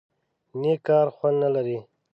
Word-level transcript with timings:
_نېک 0.59 0.79
کار 0.87 1.07
خوند 1.15 1.37
نه 1.43 1.49
لري؟ 1.55 1.77